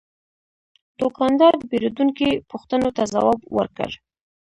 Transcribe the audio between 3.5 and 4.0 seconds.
ورکړ.